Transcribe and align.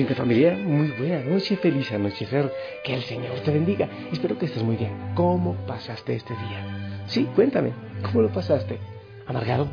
Mi 0.00 0.06
linda 0.06 0.16
familia, 0.16 0.56
muy 0.56 0.88
buena 0.92 1.20
noche, 1.24 1.58
feliz 1.58 1.92
anochecer, 1.92 2.50
que 2.82 2.94
el 2.94 3.02
Señor 3.02 3.38
te 3.40 3.50
bendiga. 3.50 3.86
Espero 4.10 4.38
que 4.38 4.46
estés 4.46 4.62
muy 4.62 4.76
bien. 4.76 5.12
¿Cómo 5.14 5.54
pasaste 5.66 6.14
este 6.14 6.34
día? 6.34 7.04
Sí, 7.06 7.28
cuéntame, 7.36 7.74
¿cómo 8.02 8.22
lo 8.22 8.32
pasaste? 8.32 8.78
¿Amargado? 9.26 9.68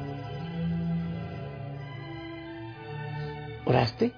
¿Oraste? 3.63 4.11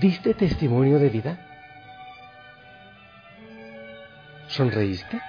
¿Diste 0.00 0.34
testimonio 0.34 0.98
de 0.98 1.10
vida? 1.10 1.38
¿Sonreíste? 4.48 5.20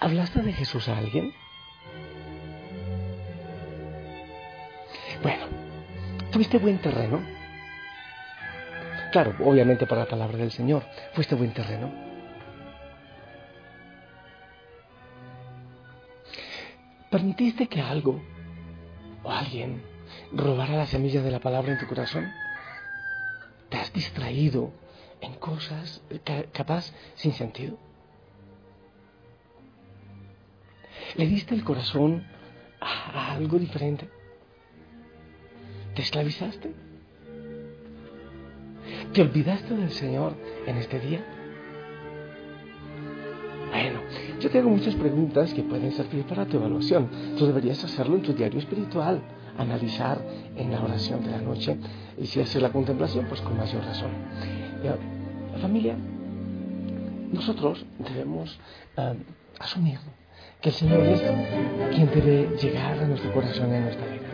¿Hablaste 0.00 0.42
de 0.42 0.52
Jesús 0.52 0.86
a 0.90 0.98
alguien? 0.98 1.32
¿Tuviste 6.36 6.58
buen 6.58 6.76
terreno? 6.82 7.22
Claro, 9.10 9.34
obviamente 9.42 9.86
para 9.86 10.02
la 10.02 10.06
palabra 10.06 10.36
del 10.36 10.52
Señor, 10.52 10.82
fuiste 11.14 11.34
buen 11.34 11.54
terreno. 11.54 11.90
¿Permitiste 17.10 17.68
que 17.68 17.80
algo 17.80 18.20
o 19.22 19.30
alguien 19.30 19.82
robara 20.30 20.76
la 20.76 20.84
semilla 20.84 21.22
de 21.22 21.30
la 21.30 21.40
palabra 21.40 21.72
en 21.72 21.78
tu 21.78 21.86
corazón? 21.86 22.30
¿Te 23.70 23.78
has 23.78 23.90
distraído 23.94 24.72
en 25.22 25.36
cosas 25.36 26.02
capaz 26.52 26.92
sin 27.14 27.32
sentido? 27.32 27.78
¿Le 31.14 31.26
diste 31.26 31.54
el 31.54 31.64
corazón 31.64 32.26
a 32.78 33.32
algo 33.32 33.58
diferente? 33.58 34.10
¿Te 35.96 36.02
esclavizaste? 36.02 36.74
¿Te 39.14 39.22
olvidaste 39.22 39.74
del 39.74 39.90
Señor 39.90 40.34
en 40.66 40.76
este 40.76 41.00
día? 41.00 41.24
Bueno, 43.70 44.00
yo 44.38 44.50
te 44.50 44.58
hago 44.58 44.68
muchas 44.68 44.94
preguntas 44.94 45.54
que 45.54 45.62
pueden 45.62 45.90
servir 45.92 46.24
para 46.26 46.44
tu 46.44 46.58
evaluación. 46.58 47.08
Tú 47.38 47.46
deberías 47.46 47.82
hacerlo 47.82 48.16
en 48.16 48.22
tu 48.22 48.34
diario 48.34 48.58
espiritual, 48.58 49.22
analizar 49.56 50.20
en 50.54 50.70
la 50.70 50.84
oración 50.84 51.24
de 51.24 51.30
la 51.30 51.40
noche 51.40 51.78
y 52.18 52.26
si 52.26 52.40
haces 52.40 52.60
la 52.60 52.70
contemplación, 52.70 53.24
pues 53.26 53.40
con 53.40 53.56
mayor 53.56 53.82
razón. 53.82 54.10
La 54.84 55.58
familia, 55.58 55.96
nosotros 57.32 57.86
debemos 58.00 58.60
uh, 58.98 59.14
asumir 59.58 59.98
que 60.60 60.68
el 60.68 60.74
Señor 60.74 61.00
es 61.06 61.22
quien 61.94 62.10
debe 62.10 62.54
llegar 62.60 62.98
a 62.98 63.06
nuestro 63.06 63.32
corazón 63.32 63.72
y 63.72 63.76
a 63.76 63.80
nuestra 63.80 64.06
vida 64.08 64.25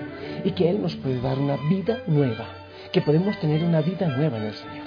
y 0.44 0.52
que 0.52 0.68
Él 0.70 0.82
nos 0.82 0.96
puede 0.96 1.20
dar 1.20 1.38
una 1.38 1.56
vida 1.68 2.02
nueva, 2.06 2.46
que 2.92 3.00
podemos 3.00 3.38
tener 3.40 3.64
una 3.64 3.80
vida 3.80 4.08
nueva 4.08 4.38
en 4.38 4.44
el 4.44 4.54
Señor. 4.54 4.86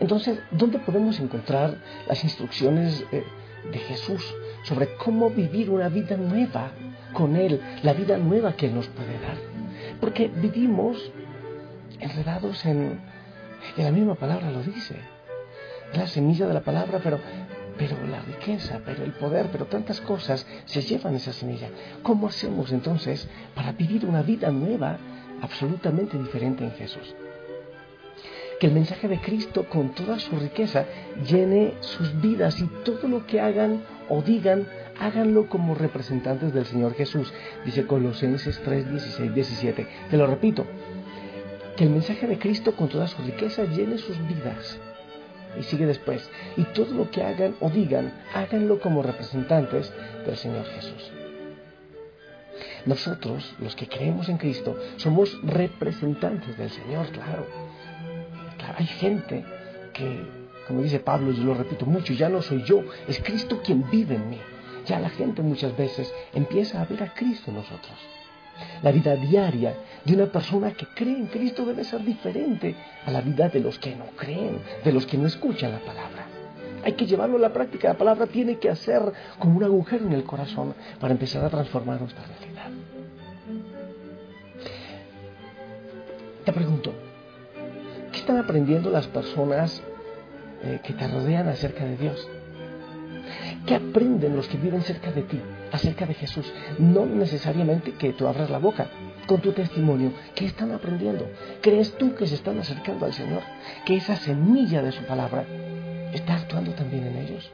Entonces, 0.00 0.38
¿dónde 0.50 0.78
podemos 0.78 1.18
encontrar 1.20 1.78
las 2.06 2.22
instrucciones 2.22 3.04
eh, 3.12 3.24
de 3.70 3.78
Jesús 3.78 4.22
sobre 4.62 4.94
cómo 4.96 5.30
vivir 5.30 5.70
una 5.70 5.88
vida 5.88 6.16
nueva 6.16 6.72
con 7.12 7.36
Él, 7.36 7.60
la 7.82 7.94
vida 7.94 8.18
nueva 8.18 8.56
que 8.56 8.66
Él 8.66 8.74
nos 8.74 8.88
puede 8.88 9.18
dar? 9.20 9.36
Porque 10.00 10.28
vivimos 10.28 11.10
enredados 11.98 12.64
en, 12.66 13.00
en 13.76 13.84
la 13.84 13.90
misma 13.90 14.14
palabra 14.16 14.50
lo 14.50 14.62
dice, 14.62 14.96
la 15.94 16.06
semilla 16.06 16.46
de 16.46 16.54
la 16.54 16.60
palabra, 16.60 17.00
pero 17.02 17.18
pero 17.78 17.96
la 18.06 18.20
riqueza, 18.20 18.80
pero 18.84 19.04
el 19.04 19.12
poder, 19.12 19.48
pero 19.52 19.66
tantas 19.66 20.00
cosas 20.00 20.46
se 20.64 20.82
llevan 20.82 21.14
esa 21.14 21.32
semilla. 21.32 21.68
¿Cómo 22.02 22.28
hacemos 22.28 22.72
entonces 22.72 23.28
para 23.54 23.72
vivir 23.72 24.06
una 24.06 24.22
vida 24.22 24.50
nueva, 24.50 24.98
absolutamente 25.42 26.18
diferente 26.18 26.64
en 26.64 26.72
Jesús? 26.72 27.14
Que 28.60 28.68
el 28.68 28.72
mensaje 28.72 29.08
de 29.08 29.20
Cristo 29.20 29.66
con 29.68 29.90
toda 29.90 30.18
su 30.18 30.36
riqueza 30.36 30.86
llene 31.28 31.74
sus 31.80 32.20
vidas 32.20 32.58
y 32.60 32.66
todo 32.84 33.06
lo 33.08 33.26
que 33.26 33.40
hagan 33.40 33.82
o 34.08 34.22
digan, 34.22 34.66
háganlo 34.98 35.48
como 35.48 35.74
representantes 35.74 36.54
del 36.54 36.64
Señor 36.64 36.94
Jesús, 36.94 37.32
dice 37.66 37.86
Colosenses 37.86 38.58
3, 38.64 38.90
16, 38.90 39.34
17. 39.34 39.86
Te 40.10 40.16
lo 40.16 40.26
repito, 40.26 40.64
que 41.76 41.84
el 41.84 41.90
mensaje 41.90 42.26
de 42.26 42.38
Cristo 42.38 42.74
con 42.74 42.88
toda 42.88 43.06
su 43.06 43.20
riqueza 43.22 43.64
llene 43.64 43.98
sus 43.98 44.16
vidas 44.26 44.78
y 45.58 45.62
sigue 45.62 45.86
después. 45.86 46.28
Y 46.56 46.64
todo 46.64 46.94
lo 46.94 47.10
que 47.10 47.22
hagan 47.22 47.56
o 47.60 47.70
digan, 47.70 48.12
háganlo 48.34 48.80
como 48.80 49.02
representantes 49.02 49.92
del 50.24 50.36
Señor 50.36 50.64
Jesús. 50.66 51.12
Nosotros, 52.86 53.54
los 53.58 53.74
que 53.74 53.88
creemos 53.88 54.28
en 54.28 54.38
Cristo, 54.38 54.76
somos 54.96 55.36
representantes 55.42 56.56
del 56.56 56.70
Señor, 56.70 57.08
claro. 57.08 57.46
hay 58.76 58.86
gente 58.86 59.44
que, 59.92 60.24
como 60.66 60.82
dice 60.82 61.00
Pablo, 61.00 61.32
yo 61.32 61.42
lo 61.42 61.54
repito 61.54 61.84
mucho, 61.84 62.12
ya 62.12 62.28
no 62.28 62.42
soy 62.42 62.62
yo, 62.62 62.84
es 63.08 63.20
Cristo 63.20 63.60
quien 63.64 63.88
vive 63.90 64.14
en 64.14 64.30
mí. 64.30 64.40
Ya 64.86 65.00
la 65.00 65.10
gente 65.10 65.42
muchas 65.42 65.76
veces 65.76 66.12
empieza 66.32 66.80
a 66.80 66.84
ver 66.84 67.02
a 67.02 67.12
Cristo 67.12 67.50
en 67.50 67.56
nosotros. 67.56 67.98
La 68.82 68.92
vida 68.92 69.16
diaria 69.16 69.74
de 70.04 70.14
una 70.14 70.26
persona 70.26 70.72
que 70.72 70.86
cree 70.86 71.16
en 71.16 71.26
Cristo 71.26 71.64
debe 71.64 71.84
ser 71.84 72.04
diferente 72.04 72.74
a 73.04 73.10
la 73.10 73.20
vida 73.20 73.48
de 73.48 73.60
los 73.60 73.78
que 73.78 73.94
no 73.94 74.06
creen, 74.16 74.60
de 74.84 74.92
los 74.92 75.06
que 75.06 75.18
no 75.18 75.26
escuchan 75.26 75.72
la 75.72 75.80
palabra. 75.80 76.26
Hay 76.84 76.92
que 76.92 77.06
llevarlo 77.06 77.36
a 77.36 77.40
la 77.40 77.52
práctica. 77.52 77.88
La 77.88 77.98
palabra 77.98 78.26
tiene 78.26 78.58
que 78.58 78.70
hacer 78.70 79.02
como 79.38 79.56
un 79.56 79.64
agujero 79.64 80.06
en 80.06 80.12
el 80.12 80.24
corazón 80.24 80.74
para 81.00 81.12
empezar 81.12 81.44
a 81.44 81.50
transformar 81.50 82.00
nuestra 82.00 82.24
realidad. 82.24 82.70
Te 86.44 86.52
pregunto, 86.52 86.92
¿qué 88.12 88.18
están 88.18 88.36
aprendiendo 88.36 88.88
las 88.88 89.08
personas 89.08 89.82
eh, 90.62 90.78
que 90.84 90.92
te 90.92 91.08
rodean 91.08 91.48
acerca 91.48 91.84
de 91.84 91.96
Dios? 91.96 92.28
¿Qué 93.66 93.74
aprenden 93.74 94.36
los 94.36 94.46
que 94.46 94.56
viven 94.56 94.82
cerca 94.82 95.10
de 95.10 95.22
ti 95.22 95.40
acerca 95.76 96.06
de 96.06 96.14
Jesús? 96.14 96.52
No 96.78 97.06
necesariamente 97.06 97.92
que 97.92 98.12
tú 98.12 98.26
abras 98.26 98.50
la 98.50 98.58
boca 98.58 98.88
con 99.26 99.40
tu 99.40 99.52
testimonio. 99.52 100.12
¿Qué 100.34 100.46
están 100.46 100.72
aprendiendo? 100.72 101.28
¿Crees 101.60 101.96
tú 101.96 102.14
que 102.14 102.26
se 102.26 102.34
están 102.34 102.58
acercando 102.58 103.06
al 103.06 103.12
Señor? 103.12 103.42
¿Que 103.84 103.96
esa 103.96 104.16
semilla 104.16 104.82
de 104.82 104.92
su 104.92 105.02
palabra 105.04 105.44
está 106.12 106.36
actuando 106.36 106.72
también 106.72 107.06
en 107.06 107.16
ellos? 107.16 107.50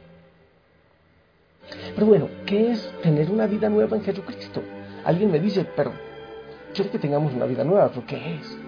Pero 1.95 2.07
bueno, 2.07 2.29
¿qué 2.47 2.73
es 2.73 2.91
tener 3.03 3.31
una 3.31 3.47
vida 3.47 3.69
nueva 3.69 3.97
en 3.97 4.03
Jesucristo? 4.03 4.63
Alguien 5.05 5.31
me 5.31 5.41
dice, 5.41 5.65
pero 5.77 5.93
quiero 6.75 6.91
que 6.91 6.99
tengamos 6.99 7.33
una 7.33 7.47
vida 7.47 7.65
nueva, 7.65 7.89
¿pero 7.89 8.07
qué 8.07 8.37
es? 8.37 8.59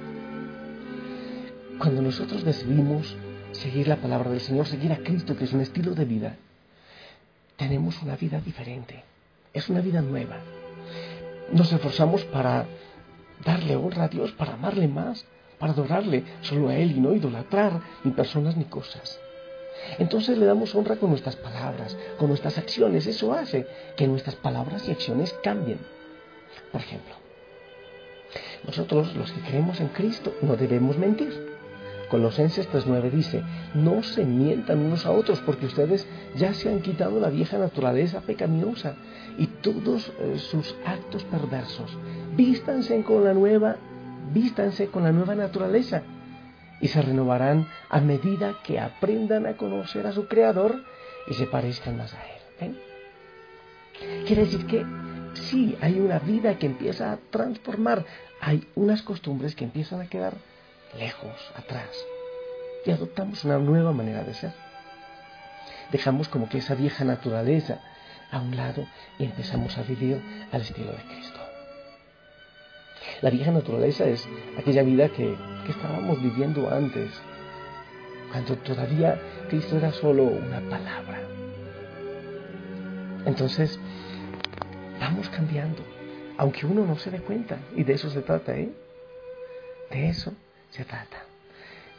Cuando 1.79 2.03
nosotros 2.03 2.45
decidimos 2.45 3.17
seguir 3.53 3.89
la 3.89 3.97
palabra 3.97 4.31
del 4.31 4.41
Señor, 4.41 4.67
seguir 4.67 4.93
a 4.93 4.99
Cristo, 4.99 5.37
que 5.37 5.45
es 5.45 5.53
un 5.53 5.61
estilo 5.61 5.95
de 5.95 6.05
vida, 6.05 6.37
tenemos 7.57 8.03
una 8.03 8.17
vida 8.17 8.41
diferente, 8.41 9.05
es 9.55 9.69
una 9.69 9.81
vida 9.81 10.03
nueva. 10.03 10.37
Nos 11.53 11.73
esforzamos 11.73 12.25
para 12.25 12.67
darle 13.45 13.77
honra 13.77 14.05
a 14.05 14.09
Dios, 14.09 14.33
para 14.33 14.55
amarle 14.55 14.89
más, 14.89 15.25
para 15.59 15.73
adorarle 15.73 16.25
solo 16.43 16.69
a 16.69 16.77
Él 16.77 16.93
y 16.93 17.01
no 17.01 17.15
idolatrar 17.15 17.81
ni 18.03 18.11
personas 18.11 18.57
ni 18.57 18.65
cosas. 18.65 19.19
Entonces 19.99 20.37
le 20.39 20.47
damos 20.47 20.75
honra 20.75 20.97
con 20.97 21.11
nuestras 21.11 21.37
palabras, 21.37 21.97
con 22.19 22.29
nuestras 22.29 22.59
acciones. 22.59 23.07
Eso 23.07 23.33
hace 23.33 23.67
que 23.97 24.07
nuestras 24.09 24.37
palabras 24.37 24.89
y 24.89 24.93
acciones 24.93 25.33
cambien. 25.43 25.79
Por 26.73 26.81
ejemplo, 26.81 27.15
nosotros 28.67 29.15
los 29.15 29.31
que 29.31 29.41
creemos 29.43 29.81
en 29.81 29.89
Cristo 29.89 30.35
no 30.43 30.57
debemos 30.57 30.99
mentir. 30.99 31.54
Colosenses 32.15 32.71
3.9 32.71 33.11
dice, 33.11 33.43
no 33.75 34.05
se 34.05 34.25
mientan 34.25 34.79
unos 34.79 35.05
a 35.05 35.11
otros 35.11 35.41
porque 35.41 35.67
ustedes 35.67 36.07
ya 36.37 36.55
se 36.55 36.69
han 36.69 36.81
quitado 36.81 37.19
la 37.19 37.29
vieja 37.29 37.59
naturaleza 37.59 38.21
pecaminosa 38.21 38.95
y 39.37 39.49
todos 39.49 40.13
eh, 40.21 40.39
sus 40.39 40.77
actos 40.87 41.25
perversos. 41.25 41.99
Vístanse 42.37 43.03
con 43.03 43.25
la 43.25 43.35
nueva, 43.35 43.79
vístanse 44.33 44.87
con 44.87 45.03
la 45.03 45.11
nueva 45.11 45.35
naturaleza 45.35 46.05
y 46.81 46.87
se 46.87 47.03
renovarán 47.03 47.67
a 47.91 48.01
medida 48.01 48.61
que 48.63 48.79
aprendan 48.79 49.47
a 49.47 49.57
conocer 49.57 50.07
a 50.07 50.13
su 50.13 50.29
Creador 50.29 50.85
y 51.29 51.35
se 51.35 51.47
parezcan 51.47 51.97
más 51.97 52.15
a 52.15 52.23
Él. 52.65 52.79
Quiere 54.25 54.45
decir 54.45 54.67
que 54.67 54.87
sí, 55.33 55.77
hay 55.81 55.99
una 55.99 56.21
vida 56.21 56.61
que 56.61 56.67
empieza 56.67 57.11
a 57.11 57.19
transformar, 57.31 58.05
hay 58.41 58.69
unas 58.77 59.03
costumbres 59.03 59.57
que 59.57 59.65
empiezan 59.65 60.01
a 60.01 60.07
quedar 60.07 60.35
lejos, 60.99 61.53
atrás, 61.57 61.91
y 62.85 62.91
adoptamos 62.91 63.45
una 63.45 63.59
nueva 63.59 63.93
manera 63.93 64.23
de 64.23 64.35
ser. 64.35 64.53
Dejamos 65.91 66.29
como 66.29 66.49
que 66.49 66.59
esa 66.59 66.75
vieja 66.75 67.05
naturaleza 67.05 67.81
a 68.31 68.41
un 68.41 68.57
lado 68.57 68.87
y 69.19 69.25
empezamos 69.25 69.77
a 69.79 69.83
vivir 69.83 70.21
al 70.53 70.61
estilo 70.61 70.93
de 70.93 71.03
Cristo. 71.03 71.41
La 73.23 73.31
vieja 73.31 73.51
naturaleza 73.51 74.05
es 74.05 74.27
aquella 74.59 74.83
vida 74.83 75.09
que, 75.09 75.37
que 75.65 75.73
estábamos 75.73 76.23
viviendo 76.23 76.71
antes, 76.71 77.11
cuando 78.31 78.57
todavía 78.57 79.21
Cristo 79.49 79.77
era 79.77 79.93
solo 79.93 80.25
una 80.25 80.61
palabra. 80.69 81.21
Entonces, 83.25 83.79
vamos 85.01 85.29
cambiando, 85.29 85.83
aunque 86.37 86.67
uno 86.67 86.85
no 86.85 86.99
se 86.99 87.11
dé 87.11 87.21
cuenta. 87.21 87.59
Y 87.77 87.85
de 87.85 87.95
eso 87.95 88.11
se 88.11 88.23
trata, 88.23 88.57
¿eh? 88.57 88.71
De 89.91 90.09
eso 90.09 90.35
se 90.75 90.85
trata. 90.85 91.25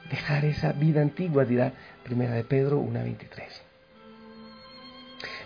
Dejar 0.09 0.45
esa 0.45 0.73
vida 0.73 1.01
antigua, 1.01 1.45
dirá 1.45 1.73
Primera 2.03 2.33
de 2.33 2.43
Pedro 2.43 2.81
1.23. 2.81 3.27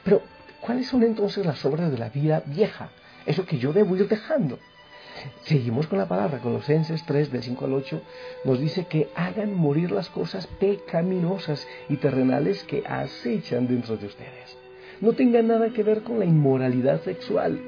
Pero, 0.04 0.24
¿cuáles 0.62 0.88
son 0.88 1.04
entonces 1.04 1.46
las 1.46 1.64
obras 1.64 1.92
de 1.92 1.98
la 1.98 2.10
vida 2.10 2.42
vieja? 2.46 2.90
Eso 3.26 3.46
que 3.46 3.60
yo 3.60 3.72
debo 3.72 3.96
ir 3.96 4.08
dejando. 4.08 4.58
Seguimos 5.44 5.88
con 5.88 6.00
la 6.00 6.08
palabra, 6.08 6.40
Colosenses 6.40 7.06
3, 7.06 7.32
del 7.32 7.44
5 7.44 7.66
al 7.66 7.74
8, 7.74 8.02
nos 8.46 8.60
dice 8.60 8.86
que 8.86 9.10
hagan 9.16 9.54
morir 9.54 9.92
las 9.92 10.10
cosas 10.10 10.48
pecaminosas 10.60 11.68
y 11.90 11.98
terrenales 11.98 12.64
que 12.64 12.84
acechan 12.88 13.68
dentro 13.68 13.98
de 13.98 14.08
ustedes. 14.08 14.58
No 15.02 15.14
tengan 15.14 15.48
nada 15.48 15.70
que 15.70 15.84
ver 15.84 16.04
con 16.04 16.20
la 16.20 16.26
inmoralidad 16.26 17.02
sexual, 17.04 17.60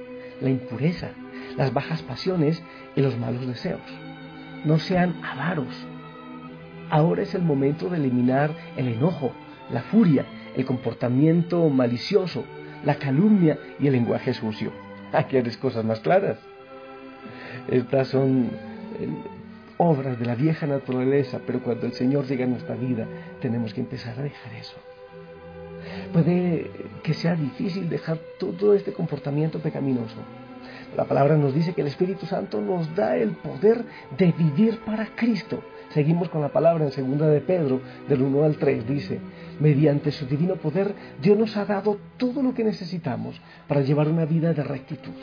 la 0.42 0.50
impureza, 0.50 1.12
las 1.56 1.74
bajas 1.74 2.02
pasiones 2.02 2.62
y 2.96 3.02
los 3.02 3.18
malos 3.18 3.46
deseos. 3.46 4.11
No 4.66 4.78
sean 4.80 5.16
avaros. 5.24 5.88
Ahora 6.90 7.24
es 7.24 7.34
el 7.36 7.42
momento 7.42 7.90
de 7.90 7.98
eliminar 7.98 8.52
el 8.76 8.88
enojo, 8.88 9.32
la 9.72 9.82
furia, 9.82 10.26
el 10.56 10.66
comportamiento 10.66 11.70
malicioso, 11.70 12.44
la 12.84 12.96
calumnia 12.96 13.58
y 13.80 13.88
el 13.88 13.94
lenguaje 13.94 14.34
sucio. 14.34 14.72
Aquí 15.14 15.38
hay 15.38 15.44
cosas 15.56 15.86
más 15.86 16.00
claras. 16.00 16.38
Estas 17.68 18.10
son 18.10 18.50
eh, 19.00 19.08
obras 19.78 20.20
de 20.20 20.26
la 20.26 20.36
vieja 20.36 20.68
naturaleza, 20.68 21.40
pero 21.46 21.62
cuando 21.62 21.86
el 21.86 21.94
Señor 21.94 22.26
llega 22.26 22.46
a 22.46 22.48
nuestra 22.48 22.76
vida, 22.76 23.08
tenemos 23.40 23.74
que 23.74 23.82
empezar 23.82 24.20
a 24.20 24.24
dejar 24.24 24.54
eso. 24.54 24.76
Puede 26.14 26.70
que 27.04 27.14
sea 27.14 27.36
difícil 27.36 27.90
dejar 27.90 28.20
todo 28.40 28.74
este 28.74 28.94
comportamiento 28.94 29.60
pecaminoso. 29.60 30.18
La 30.96 31.06
palabra 31.06 31.38
nos 31.38 31.54
dice 31.54 31.74
que 31.74 31.82
el 31.82 31.88
Espíritu 31.88 32.26
Santo 32.26 32.60
nos 32.60 32.94
da 32.96 33.16
el 33.16 33.32
poder 33.32 33.86
de 34.18 34.34
vivir 34.34 34.80
para 34.80 35.08
Cristo. 35.16 35.64
Seguimos 35.94 36.30
con 36.30 36.42
la 36.42 36.50
palabra 36.50 36.86
en 36.86 36.92
segunda 36.92 37.28
de 37.28 37.40
Pedro, 37.40 37.82
del 38.10 38.22
1 38.22 38.44
al 38.44 38.58
3, 38.58 38.88
dice, 38.88 39.20
mediante 39.60 40.12
su 40.12 40.26
divino 40.26 40.56
poder, 40.56 40.94
Dios 41.22 41.38
nos 41.38 41.56
ha 41.56 41.66
dado 41.66 41.98
todo 42.18 42.44
lo 42.44 42.54
que 42.54 42.64
necesitamos 42.64 43.40
para 43.68 43.82
llevar 43.82 44.10
una 44.10 44.26
vida 44.26 44.54
de 44.54 44.64
rectitud. 44.64 45.14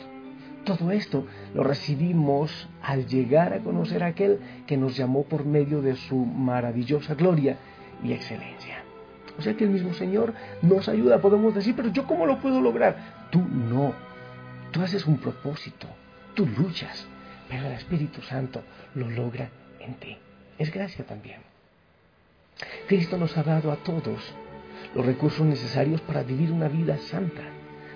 Todo 0.63 0.91
esto 0.91 1.25
lo 1.53 1.63
recibimos 1.63 2.67
al 2.81 3.05
llegar 3.07 3.53
a 3.53 3.59
conocer 3.59 4.03
a 4.03 4.07
aquel 4.07 4.39
que 4.67 4.77
nos 4.77 4.95
llamó 4.97 5.23
por 5.23 5.45
medio 5.45 5.81
de 5.81 5.95
su 5.95 6.15
maravillosa 6.15 7.15
gloria 7.15 7.57
y 8.03 8.13
excelencia. 8.13 8.83
O 9.37 9.41
sea 9.41 9.55
que 9.55 9.63
el 9.63 9.69
mismo 9.69 9.93
Señor 9.93 10.33
nos 10.61 10.89
ayuda, 10.89 11.21
podemos 11.21 11.55
decir, 11.55 11.73
pero 11.75 11.89
yo 11.89 12.05
cómo 12.05 12.25
lo 12.25 12.39
puedo 12.39 12.59
lograr? 12.59 13.29
Tú 13.31 13.39
no. 13.39 14.08
Tú 14.71 14.81
haces 14.81 15.05
un 15.05 15.17
propósito, 15.17 15.87
tú 16.35 16.45
luchas, 16.45 17.07
pero 17.49 17.65
el 17.65 17.73
Espíritu 17.73 18.21
Santo 18.21 18.63
lo 18.95 19.09
logra 19.09 19.49
en 19.79 19.95
ti. 19.95 20.17
Es 20.57 20.71
gracia 20.71 21.05
también. 21.05 21.39
Cristo 22.87 23.17
nos 23.17 23.35
ha 23.37 23.43
dado 23.43 23.71
a 23.71 23.77
todos 23.77 24.33
los 24.93 25.05
recursos 25.05 25.45
necesarios 25.45 26.01
para 26.01 26.23
vivir 26.23 26.51
una 26.51 26.67
vida 26.67 26.97
santa, 26.97 27.43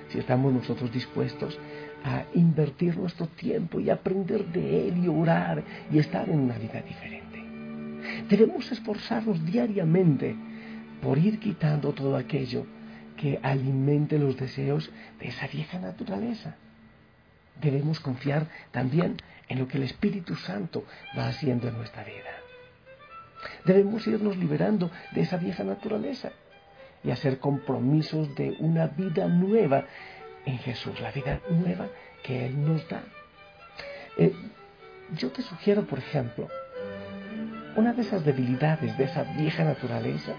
si 0.09 0.19
estamos 0.19 0.53
nosotros 0.53 0.91
dispuestos 0.91 1.59
a 2.03 2.25
invertir 2.33 2.97
nuestro 2.97 3.27
tiempo 3.27 3.79
y 3.79 3.89
aprender 3.89 4.45
de 4.45 4.87
Él 4.87 5.03
y 5.03 5.07
orar 5.07 5.63
y 5.91 5.99
estar 5.99 6.27
en 6.29 6.39
una 6.39 6.57
vida 6.57 6.81
diferente. 6.81 7.43
Debemos 8.29 8.71
esforzarnos 8.71 9.45
diariamente 9.45 10.35
por 11.01 11.17
ir 11.17 11.39
quitando 11.39 11.93
todo 11.93 12.15
aquello 12.15 12.65
que 13.23 13.39
alimente 13.41 14.19
los 14.19 14.35
deseos 14.35 14.91
de 15.17 15.29
esa 15.29 15.47
vieja 15.47 15.79
naturaleza. 15.79 16.57
Debemos 17.61 18.01
confiar 18.01 18.47
también 18.71 19.15
en 19.47 19.59
lo 19.59 19.67
que 19.69 19.77
el 19.77 19.83
Espíritu 19.83 20.35
Santo 20.35 20.83
va 21.17 21.29
haciendo 21.29 21.69
en 21.69 21.77
nuestra 21.77 22.03
vida. 22.03 22.31
Debemos 23.63 24.05
irnos 24.07 24.35
liberando 24.35 24.91
de 25.13 25.21
esa 25.21 25.37
vieja 25.37 25.63
naturaleza 25.63 26.33
y 27.01 27.11
hacer 27.11 27.39
compromisos 27.39 28.35
de 28.35 28.57
una 28.59 28.87
vida 28.87 29.25
nueva 29.29 29.85
en 30.45 30.57
Jesús, 30.57 30.99
la 30.99 31.11
vida 31.11 31.39
nueva 31.49 31.87
que 32.23 32.47
Él 32.47 32.61
nos 32.61 32.85
da. 32.89 33.03
Eh, 34.17 34.33
yo 35.17 35.31
te 35.31 35.43
sugiero, 35.43 35.87
por 35.87 35.99
ejemplo, 35.99 36.49
una 37.77 37.93
de 37.93 38.01
esas 38.01 38.25
debilidades 38.25 38.97
de 38.97 39.05
esa 39.05 39.23
vieja 39.23 39.63
naturaleza, 39.63 40.33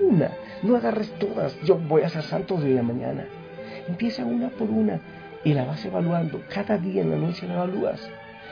una, 0.00 0.30
no 0.62 0.76
agarres 0.76 1.10
todas, 1.18 1.58
yo 1.62 1.76
voy 1.76 2.02
a 2.02 2.08
ser 2.08 2.22
santo 2.22 2.56
de 2.56 2.72
hoy 2.72 2.78
a 2.78 2.82
mañana. 2.82 3.26
Empieza 3.88 4.24
una 4.24 4.48
por 4.50 4.70
una 4.70 5.00
y 5.44 5.54
la 5.54 5.64
vas 5.64 5.84
evaluando. 5.84 6.42
Cada 6.52 6.78
día 6.78 7.02
en 7.02 7.10
la 7.10 7.16
noche 7.16 7.46
la 7.46 7.54
evalúas. 7.54 8.00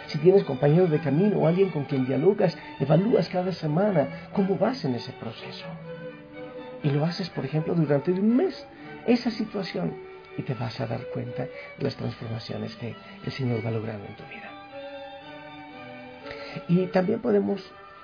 Si 0.07 0.19
tienes 0.19 0.45
compañeros 0.45 0.91
de 0.91 0.99
camino 0.99 1.39
o 1.39 1.47
alguien 1.47 1.71
con 1.71 1.85
quien 1.85 2.07
dialogas, 2.07 2.59
evalúas 2.81 3.29
cada 3.29 3.53
semana 3.53 4.09
cómo 4.33 4.57
vas 4.57 4.85
en 4.85 4.95
ese 4.95 5.13
proceso. 5.13 5.67
Y 6.83 6.91
lo 6.91 7.05
haces, 7.05 7.31
por 7.31 7.45
ejemplo, 7.45 7.75
durante 7.75 8.11
un 8.11 8.37
mes. 8.37 8.67
Esa 9.07 9.31
situación 9.31 9.95
y 10.37 10.43
te 10.43 10.55
vas 10.55 10.81
a 10.81 10.87
dar 10.87 11.07
cuenta 11.13 11.45
de 11.45 11.85
las 11.85 11.97
transformaciones 11.97 12.75
que 12.77 12.95
el 13.25 13.33
Señor 13.33 13.65
va 13.65 13.71
logrando 13.71 14.07
en 14.07 14.17
tu 14.17 14.25
vida. 14.25 14.51
Y 16.69 16.87
también 16.87 17.21
podemos 17.21 17.63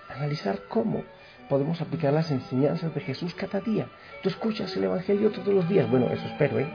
analizar 0.08 0.60
cómo 0.68 1.02
podemos 1.48 1.80
aplicar 1.80 2.12
las 2.12 2.30
enseñanzas 2.30 2.94
de 2.94 3.00
Jesús 3.00 3.34
cada 3.34 3.60
día. 3.60 3.88
Tú 4.22 4.28
escuchas 4.28 4.76
el 4.76 4.84
Evangelio 4.84 5.30
todos 5.30 5.52
los 5.54 5.68
días. 5.68 5.90
Bueno, 5.90 6.06
eso 6.10 6.26
espero, 6.26 6.58
¿eh? 6.58 6.68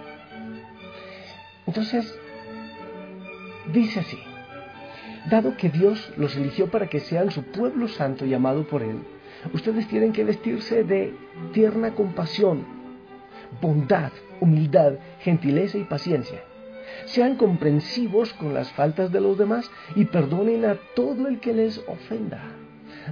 Entonces, 1.68 2.18
dice 3.72 4.00
así, 4.00 4.20
dado 5.30 5.56
que 5.58 5.70
Dios 5.70 6.12
los 6.18 6.36
eligió 6.36 6.70
para 6.70 6.88
que 6.88 7.00
sean 7.00 7.32
su 7.32 7.44
pueblo 7.44 7.88
santo 7.88 8.26
y 8.26 8.34
amado 8.34 8.68
por 8.68 8.82
Él, 8.82 9.00
ustedes 9.54 9.88
tienen 9.88 10.14
que 10.14 10.24
vestirse 10.24 10.84
de 10.84 11.14
tierna 11.54 11.92
compasión, 11.92 12.66
bondad, 13.62 14.12
humildad, 14.40 14.94
gentileza 15.20 15.78
y 15.78 15.84
paciencia. 15.84 16.42
Sean 17.06 17.36
comprensivos 17.36 18.34
con 18.34 18.54
las 18.54 18.72
faltas 18.74 19.12
de 19.12 19.22
los 19.22 19.38
demás 19.38 19.70
y 19.96 20.06
perdonen 20.06 20.66
a 20.66 20.76
todo 20.96 21.28
el 21.28 21.40
que 21.40 21.54
les 21.54 21.78
ofenda. 21.88 22.42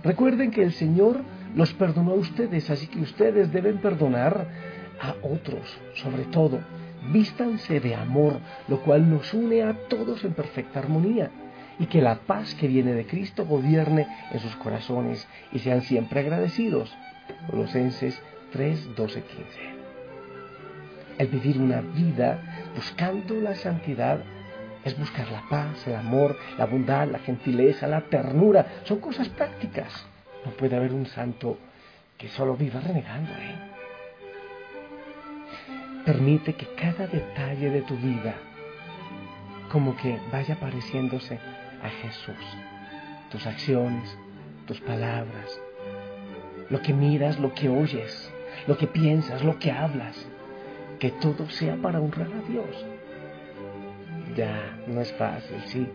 Recuerden 0.04 0.52
que 0.52 0.64
el 0.64 0.74
Señor 0.74 1.22
los 1.56 1.74
perdonó 1.74 2.12
a 2.12 2.16
ustedes, 2.16 2.70
así 2.70 2.88
que 2.88 3.00
ustedes 3.00 3.52
deben 3.52 3.78
perdonar 3.78 4.48
a 5.02 5.16
otros, 5.26 5.78
sobre 5.96 6.24
todo. 6.26 6.60
Vístanse 7.12 7.80
de 7.80 7.96
amor, 7.96 8.40
lo 8.68 8.82
cual 8.82 9.10
nos 9.10 9.34
une 9.34 9.64
a 9.64 9.74
todos 9.88 10.24
en 10.24 10.34
perfecta 10.34 10.80
armonía, 10.80 11.32
y 11.80 11.86
que 11.86 12.02
la 12.02 12.16
paz 12.16 12.56
que 12.56 12.68
viene 12.68 12.94
de 12.94 13.06
Cristo 13.06 13.46
gobierne 13.46 14.08
en 14.32 14.40
sus 14.40 14.56
corazones 14.58 15.28
y 15.52 15.60
sean 15.60 15.82
siempre 15.82 16.20
agradecidos. 16.20 16.94
Colosenses 17.50 18.22
3, 18.52 18.96
12, 18.96 19.22
15 19.22 19.80
el 21.20 21.28
vivir 21.28 21.60
una 21.60 21.82
vida 21.82 22.72
buscando 22.74 23.36
la 23.36 23.54
santidad 23.54 24.24
es 24.86 24.98
buscar 24.98 25.30
la 25.30 25.44
paz, 25.50 25.86
el 25.86 25.96
amor, 25.96 26.38
la 26.58 26.66
bondad, 26.66 27.08
la 27.10 27.20
gentileza, 27.20 27.88
la 27.88 28.02
ternura. 28.02 28.66
Son 28.86 29.00
cosas 29.00 29.28
prácticas. 29.28 30.08
No 30.46 30.52
puede 30.52 30.76
haber 30.76 30.94
un 30.94 31.06
santo 31.06 31.58
que 32.18 32.28
solo 32.30 32.56
viva 32.56 32.80
renegando. 32.80 33.32
¿eh? 33.32 33.56
Permite 36.06 36.54
que 36.56 36.68
cada 36.76 37.08
detalle 37.08 37.70
de 37.70 37.82
tu 37.82 37.96
vida 37.98 38.36
como 39.72 39.96
que 39.96 40.20
vaya 40.32 40.60
pareciéndose 40.60 41.40
a 41.84 41.90
Jesús. 41.90 42.36
Tus 43.32 43.46
acciones, 43.46 44.18
tus 44.66 44.82
palabras, 44.82 45.62
lo 46.70 46.82
que 46.82 46.94
miras, 46.94 47.40
lo 47.40 47.54
que 47.54 47.70
oyes, 47.70 48.32
lo 48.68 48.78
que 48.78 48.88
piensas, 48.88 49.44
lo 49.44 49.60
que 49.60 49.72
hablas 49.72 50.28
que 51.00 51.12
todo 51.12 51.50
sea 51.50 51.78
para 51.78 52.00
honrar 52.00 52.28
a 52.28 52.50
Dios. 52.50 52.86
Ya, 54.36 54.78
no 54.88 55.02
es 55.02 55.12
fácil, 55.14 55.58
sí. 55.66 55.88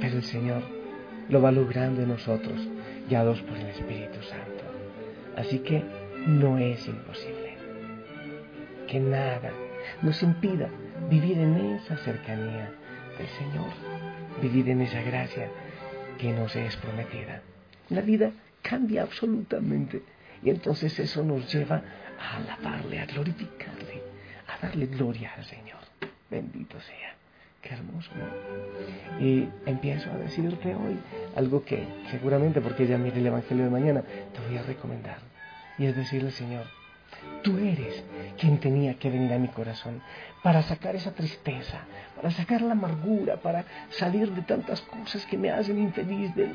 Pero 0.00 0.16
el 0.16 0.22
Señor 0.24 0.81
lo 1.32 1.40
va 1.40 1.50
logrando 1.50 2.02
en 2.02 2.08
nosotros, 2.08 2.60
guiados 3.08 3.40
por 3.40 3.56
el 3.56 3.68
Espíritu 3.68 4.22
Santo. 4.22 4.64
Así 5.34 5.60
que 5.60 5.82
no 6.26 6.58
es 6.58 6.86
imposible. 6.86 7.56
Que 8.86 9.00
nada 9.00 9.50
nos 10.02 10.22
impida 10.22 10.68
vivir 11.08 11.38
en 11.38 11.56
esa 11.56 11.96
cercanía 11.96 12.70
del 13.16 13.28
Señor, 13.28 13.70
vivir 14.42 14.68
en 14.68 14.82
esa 14.82 15.00
gracia 15.00 15.48
que 16.18 16.32
nos 16.32 16.54
es 16.54 16.76
prometida. 16.76 17.40
La 17.88 18.02
vida 18.02 18.32
cambia 18.60 19.00
absolutamente 19.00 20.02
y 20.42 20.50
entonces 20.50 20.98
eso 20.98 21.24
nos 21.24 21.50
lleva 21.50 21.82
a 22.20 22.36
alabarle, 22.36 23.00
a 23.00 23.06
glorificarle, 23.06 24.02
a 24.48 24.66
darle 24.66 24.84
gloria 24.84 25.32
al 25.34 25.44
Señor. 25.46 25.80
Bendito 26.30 26.78
sea. 26.78 27.21
Qué 27.62 27.74
hermoso. 27.74 28.10
Y 29.20 29.48
empiezo 29.66 30.10
a 30.10 30.16
decirte 30.16 30.74
hoy 30.74 30.98
algo 31.36 31.64
que 31.64 31.86
seguramente, 32.10 32.60
porque 32.60 32.86
ya 32.86 32.98
mire 32.98 33.18
el 33.18 33.26
Evangelio 33.26 33.64
de 33.64 33.70
mañana, 33.70 34.02
te 34.02 34.46
voy 34.46 34.58
a 34.58 34.62
recomendar. 34.62 35.18
Y 35.78 35.86
es 35.86 35.96
decirle, 35.96 36.30
Señor, 36.32 36.66
Tú 37.42 37.58
eres 37.58 38.04
quien 38.38 38.58
tenía 38.58 38.94
que 38.94 39.10
venir 39.10 39.32
a 39.32 39.38
mi 39.38 39.48
corazón 39.48 40.00
para 40.42 40.62
sacar 40.62 40.94
esa 40.94 41.12
tristeza, 41.12 41.80
para 42.16 42.30
sacar 42.30 42.62
la 42.62 42.72
amargura, 42.72 43.36
para 43.36 43.64
salir 43.90 44.30
de 44.32 44.42
tantas 44.42 44.80
cosas 44.82 45.26
que 45.26 45.36
me 45.36 45.50
hacen 45.50 45.78
infeliz, 45.78 46.34
de, 46.34 46.54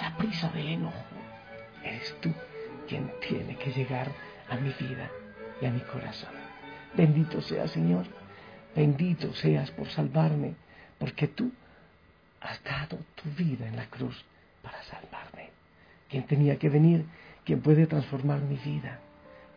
la 0.00 0.16
prisa 0.16 0.48
del 0.48 0.68
enojo. 0.68 0.96
Eres 1.84 2.14
tú 2.20 2.32
quien 2.88 3.10
tiene 3.26 3.56
que 3.56 3.72
llegar 3.72 4.08
a 4.48 4.56
mi 4.56 4.72
vida 4.80 5.10
y 5.60 5.66
a 5.66 5.70
mi 5.70 5.80
corazón. 5.80 6.30
Bendito 6.94 7.40
seas, 7.40 7.70
Señor. 7.70 8.04
Bendito 8.74 9.32
seas 9.34 9.70
por 9.72 9.88
salvarme, 9.88 10.54
porque 10.98 11.28
tú 11.28 11.50
has 12.40 12.62
dado 12.62 12.98
tu 13.16 13.30
vida 13.36 13.66
en 13.66 13.76
la 13.76 13.86
cruz 13.86 14.24
para 14.62 14.82
salvarme. 14.84 15.50
Quien 16.08 16.24
tenía 16.26 16.58
que 16.58 16.68
venir, 16.68 17.04
quien 17.44 17.60
puede 17.60 17.86
transformar 17.86 18.40
mi 18.40 18.56
vida, 18.56 18.98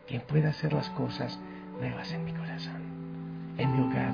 quien 0.06 0.20
puede 0.22 0.48
hacer 0.48 0.72
las 0.72 0.88
cosas 0.90 1.38
nuevas 1.78 2.12
en 2.12 2.24
mi 2.24 2.32
corazón, 2.32 2.82
en 3.58 3.72
mi 3.72 3.82
hogar, 3.86 4.12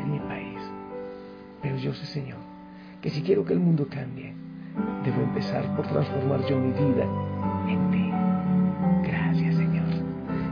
en 0.00 0.12
mi 0.12 0.18
país. 0.20 0.60
Pero 1.62 1.76
yo 1.76 1.94
sé, 1.94 2.06
Señor, 2.06 2.38
que 3.02 3.10
si 3.10 3.22
quiero 3.22 3.44
que 3.44 3.52
el 3.52 3.60
mundo 3.60 3.86
cambie, 3.88 4.34
debo 5.04 5.22
empezar 5.22 5.64
por 5.76 5.86
transformar 5.86 6.44
yo 6.46 6.58
mi 6.58 6.72
vida 6.72 7.04
en 7.68 7.90
ti. 7.90 9.08
Gracias, 9.08 9.56
Señor. 9.56 9.86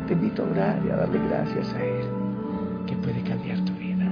Te 0.07 0.13
invito 0.13 0.45
a 0.45 0.51
orar 0.51 0.83
y 0.85 0.91
a 0.91 0.97
darle 0.97 1.19
gracias 1.29 1.73
a 1.75 1.85
Él, 1.85 2.26
que 2.87 2.95
puede 2.97 3.21
cambiar 3.23 3.59
tu 3.65 3.73
vida. 3.73 4.07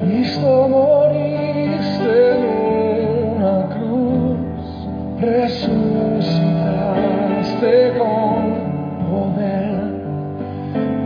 Cristo 0.00 0.68
moriste 0.68 2.32
en 2.32 3.08
una 3.36 3.66
cruz, 3.74 4.88
resucitaste 5.20 6.38
con 7.98 8.38
poder, 9.10 9.76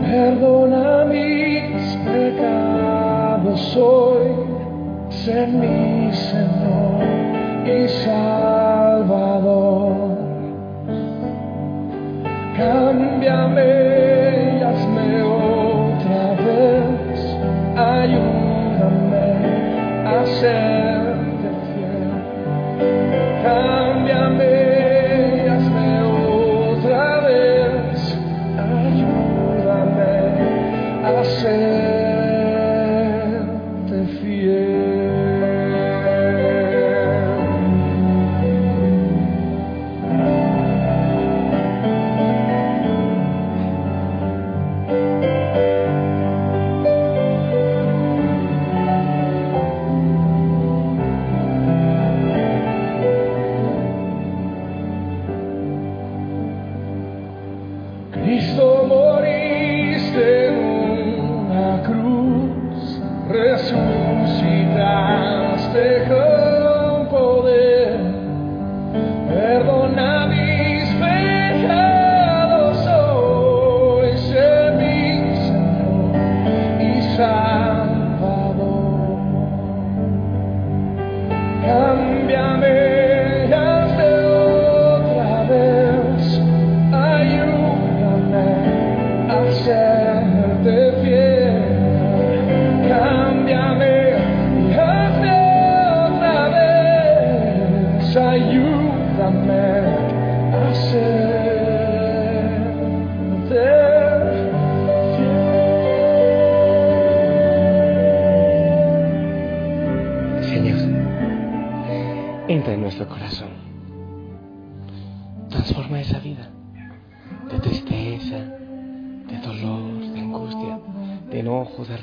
perdona 0.01 1.05
mis 1.05 1.97
pecados 2.05 3.77
hoy, 3.77 4.27
sé 5.09 5.47
mi 5.47 6.13
Señor 6.13 7.03
y 7.65 7.87
Salvador. 8.03 9.81
Cámbiame 12.57 13.90
a 20.43 20.70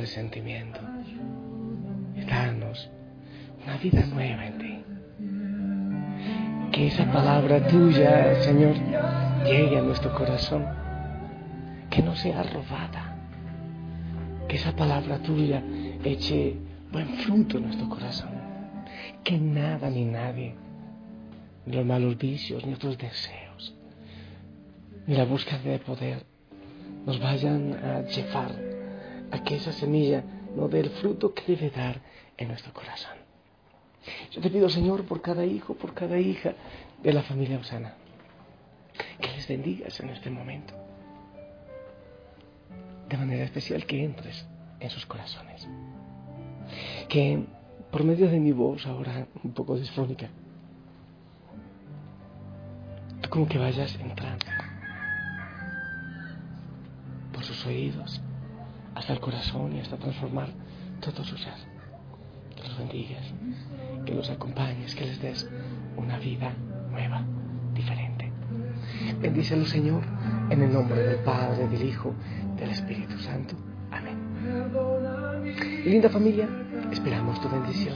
resentimiento. 0.09 0.81
Y 2.17 2.23
una 2.23 3.77
vida 3.83 4.07
nueva 4.07 4.47
en 4.47 4.59
ti. 4.59 4.75
Que 6.73 6.87
esa 6.87 7.05
palabra 7.13 7.67
tuya, 7.67 8.41
Señor, 8.43 8.75
llegue 9.45 9.79
a 9.79 9.83
nuestro 9.83 10.15
corazón. 10.15 10.65
Que 11.91 12.03
no 12.03 12.17
sea 12.17 12.43
robada. 12.43 13.17
Que 14.49 14.57
esa 14.57 14.75
palabra 14.75 15.19
tuya 15.19 15.63
eche 16.03 16.57
buen 16.91 17.09
fruto 17.19 17.59
en 17.59 17.65
nuestro 17.65 17.89
corazón. 17.91 18.31
Que 19.23 19.39
nada 19.39 19.91
ni 19.91 20.07
nadie, 20.07 20.55
ni 21.67 21.77
los 21.77 21.85
malos 21.85 22.17
vicios, 22.17 22.65
ni 22.65 22.73
otros 22.73 22.97
deseos, 22.97 23.75
ni 25.07 25.15
la 25.15 25.25
búsqueda 25.25 25.59
de 25.59 25.79
poder, 25.81 26.25
nos 27.05 27.21
vayan 27.21 27.75
a 27.75 28.03
llevar 28.03 28.68
a 29.31 29.43
que 29.43 29.57
esa 29.57 29.73
semilla 29.73 30.25
no 30.57 30.69
dé 30.69 30.81
el 30.81 30.91
fruto 30.91 31.35
que 31.35 31.57
debe 31.57 31.71
dar 31.71 32.01
en 32.37 32.49
nuestro 32.49 32.73
corazón. 32.73 33.17
Yo 34.31 34.41
te 34.41 34.51
pido, 34.51 34.69
Señor, 34.69 35.05
por 35.05 35.21
cada 35.21 35.45
hijo, 35.45 35.75
por 35.75 35.95
cada 35.95 36.19
hija 36.19 36.55
de 37.03 37.13
la 37.13 37.23
familia 37.23 37.59
Osana, 37.59 37.95
que 39.21 39.31
les 39.33 39.47
bendigas 39.47 39.99
en 40.01 40.11
este 40.11 40.31
momento. 40.31 40.75
De 43.09 43.17
manera 43.17 43.45
especial 43.45 43.87
que 43.87 44.05
entres 44.05 44.47
en 44.81 44.91
sus 44.91 45.07
corazones. 45.07 45.67
Que 47.09 47.45
por 47.91 48.05
medio 48.05 48.29
de 48.29 48.39
mi 48.39 48.53
voz, 48.53 48.87
ahora 48.87 49.27
un 49.43 49.53
poco 49.53 49.77
disfónica, 49.77 50.29
tú 53.23 53.31
como 53.31 53.49
que 53.49 53.59
vayas 53.59 53.95
entrando 54.01 54.47
por 57.33 57.45
sus 57.45 57.65
oídos 57.67 58.21
hasta 58.99 59.13
el 59.13 59.21
corazón 59.21 59.77
y 59.77 59.81
hasta 59.81 59.97
transformar 59.97 60.49
todo 61.01 61.23
su 61.23 61.37
ser. 61.37 61.55
Que 62.57 62.69
los 62.69 62.79
bendigas, 62.79 63.33
que 64.05 64.13
los 64.13 64.29
acompañes, 64.29 64.95
que 64.97 65.05
les 65.07 65.23
des 65.23 65.49
una 65.97 66.19
vida 66.19 66.53
nueva, 66.91 67.23
diferente. 67.75 68.33
Bendícelo, 69.21 69.65
Señor, 69.67 70.03
en 70.51 70.63
el 70.63 70.73
nombre 70.73 71.01
del 71.01 71.21
Padre, 71.21 71.69
del 71.69 71.85
Hijo, 71.85 72.13
del 72.57 72.71
Espíritu 72.71 73.17
Santo. 73.19 73.55
Amén. 73.93 74.19
Linda 75.85 76.09
familia, 76.11 76.49
esperamos 76.91 77.41
tu 77.41 77.49
bendición. 77.49 77.95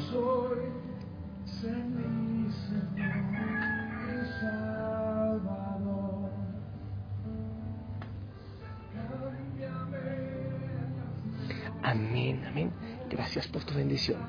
Amén. 12.53 12.71
Gracias 13.09 13.49
por 13.49 13.65
tu 13.65 13.73
bendición. 13.73 14.21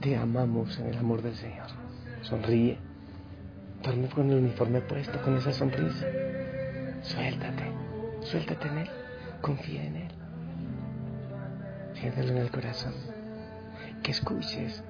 Te 0.00 0.16
amamos 0.16 0.76
en 0.80 0.88
el 0.88 0.98
amor 0.98 1.22
del 1.22 1.36
Señor. 1.36 1.68
Sonríe. 2.22 2.76
Duerme 3.84 4.08
con 4.08 4.28
el 4.30 4.38
uniforme 4.38 4.80
puesto, 4.80 5.22
con 5.22 5.36
esa 5.36 5.52
sonrisa. 5.52 6.06
Suéltate. 7.02 7.70
Suéltate 8.22 8.66
en 8.66 8.78
Él. 8.78 8.90
Confía 9.40 9.84
en 9.84 9.94
Él. 9.94 10.10
Siéntelo 11.94 12.32
en 12.32 12.38
el 12.38 12.50
corazón. 12.50 12.94
Que 14.02 14.10
escuches 14.10 14.82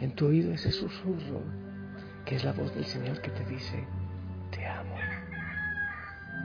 en 0.00 0.12
tu 0.12 0.26
oído 0.26 0.52
ese 0.52 0.70
susurro 0.70 1.42
que 2.24 2.36
es 2.36 2.44
la 2.44 2.52
voz 2.52 2.72
del 2.72 2.84
Señor 2.84 3.20
que 3.20 3.32
te 3.32 3.44
dice, 3.46 3.84
te 4.52 4.64
amo. 4.64 4.94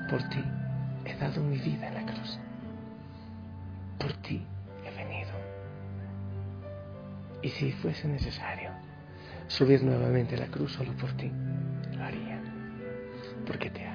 Por 0.09 0.23
ti 0.29 0.43
he 1.05 1.15
dado 1.17 1.43
mi 1.43 1.59
vida 1.59 1.87
en 1.87 1.93
la 1.93 2.11
cruz. 2.11 2.39
Por 3.99 4.11
ti 4.23 4.43
y 7.43 7.49
si 7.49 7.71
fuese 7.73 8.07
necesario 8.07 8.71
subir 9.47 9.83
nuevamente 9.83 10.37
la 10.37 10.47
cruz 10.47 10.71
solo 10.71 10.93
por 10.93 11.11
ti, 11.13 11.29
lo 11.95 12.03
haría, 12.03 12.41
porque 13.45 13.69
te 13.69 13.85
amo. 13.85 13.92